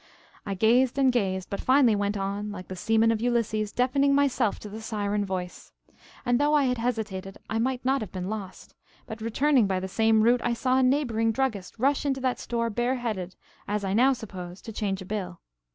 I 0.47 0.55
gazed 0.55 0.97
and 0.97 1.11
gazed, 1.11 1.51
but 1.51 1.61
finally 1.61 1.95
went 1.95 2.17
on, 2.17 2.49
like 2.51 2.69
the 2.69 2.75
seamen 2.75 3.11
of 3.11 3.21
Ulysses, 3.21 3.71
deafening 3.71 4.15
myself 4.15 4.57
to 4.61 4.67
the 4.67 4.81
siren 4.81 5.23
voice. 5.23 5.73
And 6.25 6.39
though 6.39 6.55
I 6.55 6.63
had 6.63 6.79
hesitated, 6.79 7.37
I 7.51 7.59
might 7.59 7.85
not 7.85 8.01
have 8.01 8.11
been 8.11 8.27
lost; 8.27 8.73
but 9.05 9.21
returning 9.21 9.67
by 9.67 9.79
the 9.79 9.87
same 9.87 10.23
route, 10.23 10.41
I 10.43 10.53
saw 10.53 10.79
a 10.79 10.81
neighboring 10.81 11.31
druggist 11.31 11.77
rush 11.77 12.03
into 12.03 12.19
that 12.21 12.39
store 12.39 12.71
bareheaded, 12.71 13.35
as 13.67 13.83
I 13.83 13.93
now 13.93 14.13
suppose 14.13 14.59
to 14.63 14.73
change 14.73 15.03
a 15.03 15.05
bill. 15.05 15.39